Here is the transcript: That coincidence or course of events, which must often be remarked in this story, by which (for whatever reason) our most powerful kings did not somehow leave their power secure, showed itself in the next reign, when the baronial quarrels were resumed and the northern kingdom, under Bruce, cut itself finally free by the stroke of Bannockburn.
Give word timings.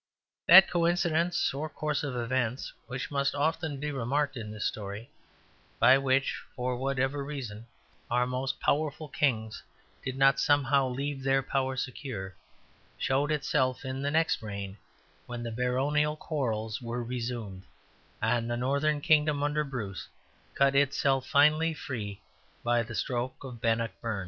That 0.47 0.67
coincidence 0.67 1.53
or 1.53 1.69
course 1.69 2.01
of 2.03 2.15
events, 2.15 2.73
which 2.87 3.11
must 3.11 3.35
often 3.35 3.79
be 3.79 3.91
remarked 3.91 4.35
in 4.35 4.49
this 4.49 4.65
story, 4.65 5.11
by 5.77 5.99
which 5.99 6.41
(for 6.55 6.75
whatever 6.75 7.23
reason) 7.23 7.67
our 8.09 8.25
most 8.25 8.59
powerful 8.59 9.07
kings 9.07 9.61
did 10.03 10.17
not 10.17 10.39
somehow 10.39 10.87
leave 10.87 11.21
their 11.21 11.43
power 11.43 11.77
secure, 11.77 12.33
showed 12.97 13.31
itself 13.31 13.85
in 13.85 14.01
the 14.01 14.09
next 14.09 14.41
reign, 14.41 14.79
when 15.27 15.43
the 15.43 15.51
baronial 15.51 16.15
quarrels 16.15 16.81
were 16.81 17.03
resumed 17.03 17.61
and 18.23 18.49
the 18.49 18.57
northern 18.57 19.01
kingdom, 19.01 19.43
under 19.43 19.63
Bruce, 19.63 20.07
cut 20.55 20.73
itself 20.73 21.27
finally 21.27 21.75
free 21.75 22.19
by 22.63 22.81
the 22.81 22.95
stroke 22.95 23.43
of 23.43 23.61
Bannockburn. 23.61 24.19